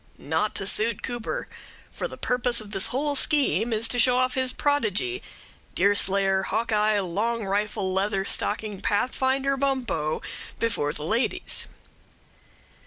Not 0.17 0.55
to 0.55 0.65
suit 0.65 1.03
Cooper; 1.03 1.47
for 1.91 2.07
the 2.07 2.17
purpose 2.17 2.59
of 2.59 2.71
this 2.71 2.87
whole 2.87 3.15
scheme 3.15 3.71
is 3.71 3.87
to 3.89 3.99
show 3.99 4.17
off 4.17 4.33
his 4.33 4.51
prodigy, 4.51 5.21
Deerslayer 5.75 6.41
Hawkeye 6.41 6.99
Long 6.99 7.45
Rifle 7.45 7.93
Leather 7.93 8.25
Stocking 8.25 8.81
Pathfinder 8.81 9.57
Bumppo 9.57 10.23
before 10.57 10.91
the 10.91 11.03
ladies. 11.05 11.67